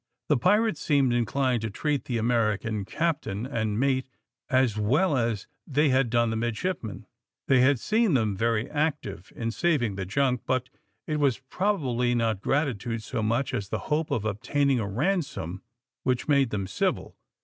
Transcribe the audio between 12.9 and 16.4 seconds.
so much as the hope of obtaining a ransom which